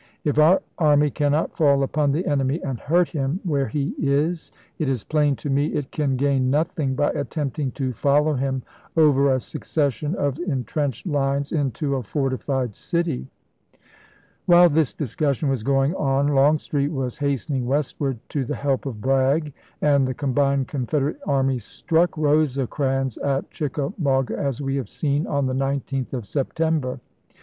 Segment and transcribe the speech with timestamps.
[0.23, 4.89] If our army cannot fall upon the enemy and hurt him where he is, it
[4.89, 8.63] is plain to me it can gain nothing by attempting to follow him
[8.97, 9.41] over a pp.%07, 268.
[9.43, 13.27] succession of intrenched lines into a fortified cit5^"
[14.47, 20.07] While this discussion was going on Longstreetwas hastening westward to the help of Bragg; and
[20.07, 26.11] the combined Confederate armies struck Rosecrans at Chickamauga, as we have seen, on the 19th
[26.13, 26.51] of Sep 1863.
[26.55, 26.99] tember.